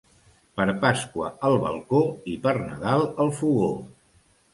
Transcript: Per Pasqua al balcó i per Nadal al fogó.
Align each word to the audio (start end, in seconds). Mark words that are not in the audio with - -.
Per 0.59 0.65
Pasqua 0.85 1.27
al 1.49 1.57
balcó 1.63 1.99
i 2.31 2.33
per 2.47 2.53
Nadal 2.63 3.05
al 3.27 3.31
fogó. 3.41 3.69